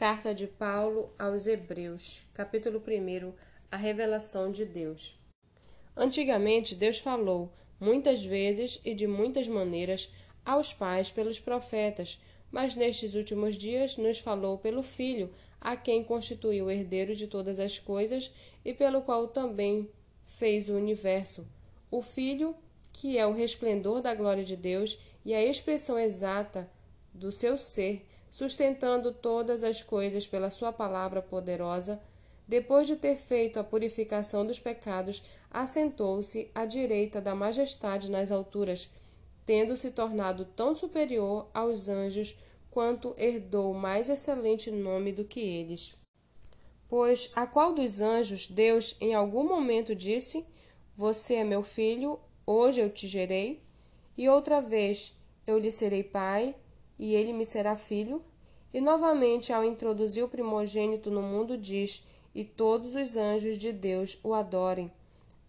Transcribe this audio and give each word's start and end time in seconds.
Carta 0.00 0.34
de 0.34 0.46
Paulo 0.46 1.10
aos 1.18 1.46
Hebreus, 1.46 2.24
capítulo 2.32 2.78
1 2.78 3.34
A 3.70 3.76
revelação 3.76 4.50
de 4.50 4.64
Deus. 4.64 5.14
Antigamente, 5.94 6.74
Deus 6.74 6.98
falou, 6.98 7.52
muitas 7.78 8.24
vezes 8.24 8.80
e 8.82 8.94
de 8.94 9.06
muitas 9.06 9.46
maneiras, 9.46 10.10
aos 10.42 10.72
pais 10.72 11.10
pelos 11.10 11.38
profetas, 11.38 12.18
mas 12.50 12.74
nestes 12.74 13.14
últimos 13.14 13.58
dias 13.58 13.98
nos 13.98 14.18
falou 14.20 14.56
pelo 14.56 14.82
Filho, 14.82 15.30
a 15.60 15.76
quem 15.76 16.02
constituiu 16.02 16.64
o 16.64 16.70
herdeiro 16.70 17.14
de 17.14 17.26
todas 17.26 17.60
as 17.60 17.78
coisas 17.78 18.32
e 18.64 18.72
pelo 18.72 19.02
qual 19.02 19.28
também 19.28 19.86
fez 20.24 20.70
o 20.70 20.76
universo. 20.76 21.46
O 21.90 22.00
Filho, 22.00 22.56
que 22.94 23.18
é 23.18 23.26
o 23.26 23.34
resplendor 23.34 24.00
da 24.00 24.14
glória 24.14 24.44
de 24.44 24.56
Deus 24.56 24.98
e 25.26 25.34
a 25.34 25.44
expressão 25.44 25.98
exata 25.98 26.70
do 27.12 27.30
seu 27.30 27.58
ser, 27.58 28.06
sustentando 28.30 29.12
todas 29.12 29.64
as 29.64 29.82
coisas 29.82 30.26
pela 30.26 30.50
sua 30.50 30.72
palavra 30.72 31.20
poderosa, 31.20 32.00
depois 32.46 32.86
de 32.86 32.96
ter 32.96 33.16
feito 33.16 33.60
a 33.60 33.64
purificação 33.64 34.46
dos 34.46 34.58
pecados, 34.58 35.22
assentou-se 35.50 36.50
à 36.54 36.64
direita 36.64 37.20
da 37.20 37.34
majestade 37.34 38.10
nas 38.10 38.30
alturas, 38.30 38.92
tendo 39.46 39.76
se 39.76 39.90
tornado 39.90 40.44
tão 40.44 40.74
superior 40.74 41.48
aos 41.54 41.88
anjos 41.88 42.36
quanto 42.70 43.14
herdou 43.16 43.74
mais 43.74 44.08
excelente 44.08 44.70
nome 44.70 45.12
do 45.12 45.24
que 45.24 45.40
eles. 45.40 45.94
Pois 46.88 47.30
a 47.36 47.46
qual 47.46 47.72
dos 47.72 48.00
anjos 48.00 48.48
Deus 48.48 48.96
em 49.00 49.14
algum 49.14 49.44
momento 49.44 49.94
disse: 49.94 50.44
Você 50.96 51.34
é 51.34 51.44
meu 51.44 51.62
filho, 51.62 52.18
hoje 52.44 52.80
eu 52.80 52.90
te 52.90 53.06
gerei? 53.06 53.62
E 54.18 54.28
outra 54.28 54.60
vez, 54.60 55.14
eu 55.46 55.56
lhe 55.56 55.70
serei 55.70 56.02
pai, 56.02 56.54
e 57.00 57.14
ele 57.14 57.32
me 57.32 57.46
será 57.46 57.74
filho? 57.74 58.22
E 58.74 58.80
novamente, 58.80 59.54
ao 59.54 59.64
introduzir 59.64 60.22
o 60.22 60.28
primogênito 60.28 61.10
no 61.10 61.22
mundo, 61.22 61.56
diz: 61.56 62.04
E 62.34 62.44
todos 62.44 62.94
os 62.94 63.16
anjos 63.16 63.56
de 63.56 63.72
Deus 63.72 64.18
o 64.22 64.34
adorem. 64.34 64.92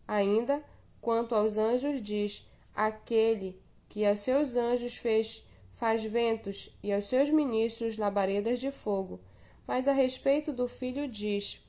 Ainda, 0.08 0.64
quanto 1.02 1.36
aos 1.36 1.58
anjos, 1.58 2.02
diz: 2.02 2.48
Aquele 2.74 3.60
que 3.90 4.06
a 4.06 4.16
seus 4.16 4.56
anjos 4.56 4.96
fez 4.96 5.46
faz 5.74 6.04
ventos 6.06 6.70
e 6.82 6.94
aos 6.94 7.06
seus 7.06 7.30
ministros 7.30 7.98
labaredas 7.98 8.58
de 8.58 8.72
fogo. 8.72 9.20
Mas 9.68 9.88
a 9.90 9.94
respeito 9.94 10.54
do 10.54 10.70
filho 10.70 11.06
diz: 11.06 11.62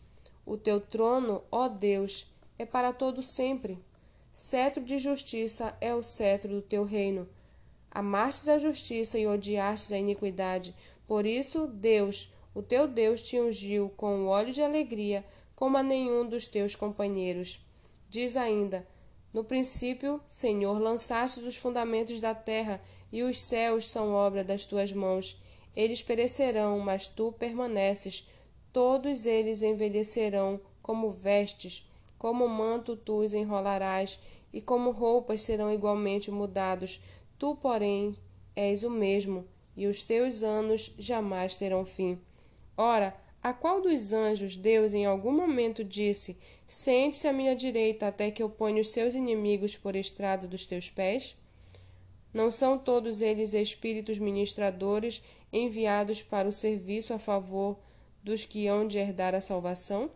O 0.46 0.56
teu 0.56 0.80
trono, 0.80 1.42
ó 1.50 1.66
Deus, 1.66 2.32
é 2.56 2.64
para 2.64 2.92
todo 2.92 3.20
sempre. 3.20 3.78
Cetro 4.32 4.84
de 4.84 4.98
justiça 4.98 5.76
é 5.80 5.92
o 5.92 6.02
cetro 6.02 6.54
do 6.54 6.62
teu 6.62 6.84
reino. 6.84 7.28
Amastes 7.94 8.48
a 8.48 8.58
justiça 8.58 9.18
e 9.18 9.26
odiastes 9.26 9.92
a 9.92 9.98
iniquidade. 9.98 10.74
Por 11.06 11.26
isso, 11.26 11.66
Deus, 11.66 12.32
o 12.54 12.62
teu 12.62 12.88
Deus, 12.88 13.20
te 13.20 13.38
ungiu 13.38 13.90
com 13.94 14.20
o 14.20 14.28
óleo 14.28 14.50
de 14.50 14.62
alegria, 14.62 15.22
como 15.54 15.76
a 15.76 15.82
nenhum 15.82 16.26
dos 16.26 16.46
teus 16.46 16.74
companheiros. 16.74 17.60
Diz 18.08 18.34
ainda: 18.34 18.86
No 19.30 19.44
princípio, 19.44 20.22
Senhor, 20.26 20.80
lançastes 20.80 21.44
os 21.44 21.56
fundamentos 21.56 22.18
da 22.18 22.34
terra, 22.34 22.80
e 23.12 23.22
os 23.22 23.38
céus 23.38 23.90
são 23.90 24.14
obra 24.14 24.42
das 24.42 24.64
tuas 24.64 24.90
mãos. 24.90 25.38
Eles 25.76 26.02
perecerão, 26.02 26.78
mas 26.78 27.06
tu 27.06 27.30
permaneces. 27.32 28.26
Todos 28.72 29.26
eles 29.26 29.60
envelhecerão 29.60 30.58
como 30.80 31.10
vestes, 31.10 31.86
como 32.16 32.48
manto 32.48 32.96
tu 32.96 33.18
os 33.18 33.34
enrolarás, 33.34 34.18
e 34.50 34.60
como 34.60 34.90
roupas 34.90 35.42
serão 35.42 35.70
igualmente 35.70 36.30
mudados. 36.30 37.00
Tu, 37.42 37.56
porém, 37.56 38.14
és 38.54 38.84
o 38.84 38.88
mesmo, 38.88 39.44
e 39.76 39.88
os 39.88 40.04
teus 40.04 40.44
anos 40.44 40.94
jamais 40.96 41.56
terão 41.56 41.84
fim. 41.84 42.16
Ora, 42.76 43.16
a 43.42 43.52
qual 43.52 43.80
dos 43.80 44.12
anjos 44.12 44.54
Deus 44.54 44.94
em 44.94 45.06
algum 45.06 45.32
momento 45.32 45.82
disse: 45.82 46.38
Sente-se 46.68 47.26
à 47.26 47.32
minha 47.32 47.56
direita 47.56 48.06
até 48.06 48.30
que 48.30 48.44
eu 48.44 48.48
ponha 48.48 48.80
os 48.80 48.90
seus 48.90 49.16
inimigos 49.16 49.74
por 49.74 49.96
estrado 49.96 50.46
dos 50.46 50.66
teus 50.66 50.88
pés? 50.88 51.36
Não 52.32 52.52
são 52.52 52.78
todos 52.78 53.20
eles 53.20 53.54
espíritos 53.54 54.20
ministradores 54.20 55.20
enviados 55.52 56.22
para 56.22 56.46
o 56.46 56.52
serviço 56.52 57.12
a 57.12 57.18
favor 57.18 57.76
dos 58.22 58.44
que 58.44 58.68
hão 58.68 58.86
de 58.86 58.98
herdar 58.98 59.34
a 59.34 59.40
salvação? 59.40 60.12